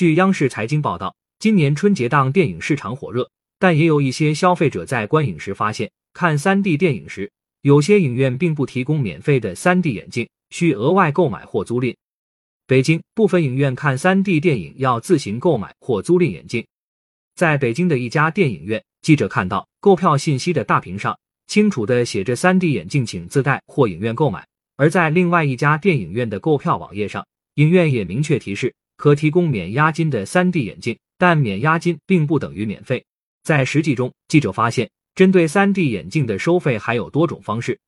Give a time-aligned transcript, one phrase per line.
[0.00, 7.30] 据央视财经报道，今年春节档电影市场火热，但也有一些消费者在观影时发现，看 3D 电影时，
[7.60, 11.94] 有些影院并不提供免费的 3D 眼镜，需额外购买或租赁。
[12.66, 16.66] 北京部分影院看 3D 电影要自行购买或租赁眼镜。
[17.34, 21.14] 在北京的一家电影院，记者看到购票信息的大屏上
[21.46, 24.46] 清楚的写着 “3D 眼镜请自带或影院购买”，
[24.78, 27.26] 而在另外一家电影院的购票网页上，
[27.56, 33.02] 影院也明确提示可提供免押金的 3D 眼镜，但免押金并不等于免费。
[33.42, 37.78] 在实际中，记者发现，针对 3D 眼镜的收费还有多种方式。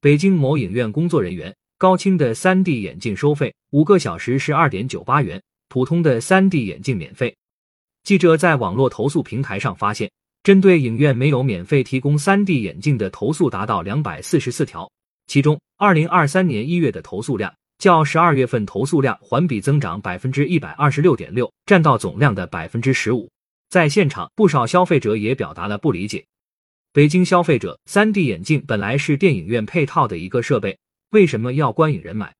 [0.00, 1.52] 北京某影院工作人员。
[1.76, 7.34] 高清的 3D 眼镜收费五个小时是二点九八元，普通的 3D 眼镜免费。
[8.04, 10.08] 记者在网络投诉平台上发现，
[10.44, 14.88] 针对影院没有免费提供 3D 眼镜的投诉达到两百四十四条，
[15.26, 17.52] 其中二零二三年一月的投诉量
[17.84, 23.30] 较十二月份投诉量环比增长百分之一百二十六点六，占到总量的百分之十五。
[23.68, 26.24] 在现场，不少消费者也表达了不理解。
[26.94, 30.78] 北京消费者，3D 眼镜本来是电影院配套的一个设备。
[31.10, 32.34] 为什么要观影人买？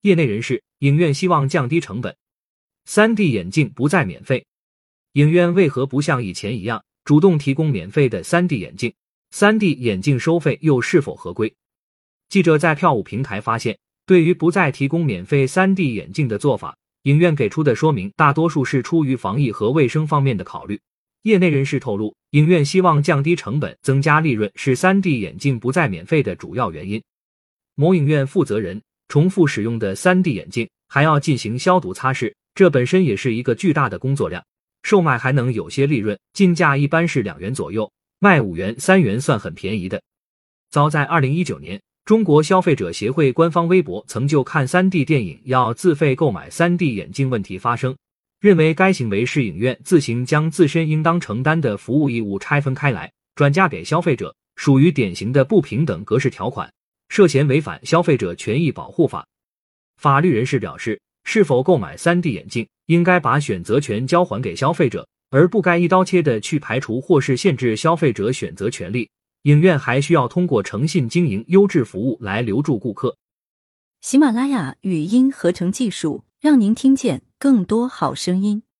[0.00, 2.16] 业内人士，影院希望降低成本
[2.88, 4.46] ，3D 眼镜不再免费。
[5.12, 8.94] 影院为何不像以前一样主动提供免费的 3D 眼镜
[9.34, 11.54] ？3D 眼镜收费又是否合规？
[12.30, 13.78] 记者在票务平台发现，
[14.10, 20.80] 对于不再提供免费 3D 眼镜的做法，影院给出的说明大多数是出于防疫和卫生方面的考虑。
[21.22, 27.00] 业内人士透露，影院希望降低成本、增加利润是 3D 眼镜不再免费的主要原因。
[27.76, 34.44] 某影院负责人，重复使用的 3D 眼镜还要进行消毒擦拭，这本身也是一个巨大的工作量。
[34.82, 40.02] 售卖还能有些利润，进价一般是两元左右，卖五元、三元算很便宜的。
[40.68, 41.80] 早在2019年，
[42.10, 47.96] 中国消费者协会官方微博曾就看 3D 电影要自费购买 3D 眼镜问题发声，
[48.40, 56.68] 认为该行为是影院自行将自身应当承担的服务义务拆分开来，转嫁给消费者，属于典型的不平等格式条款。
[57.10, 59.24] 涉嫌违反消费者权益保护法。
[59.96, 69.08] 法律人士表示，是否购买 3D 眼镜，应该把选择权交还给消费者，而不该一刀切的去排除或是限制消费者选择权利。
[69.42, 73.16] 影院还需要通过诚信经营优质服务来留住顾客。
[74.00, 78.62] 喜马拉雅语音合成技术，让您听见更多好声音。